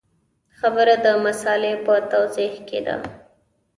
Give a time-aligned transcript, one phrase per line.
[0.59, 2.95] خبره د مسألې په توضیح کې ده.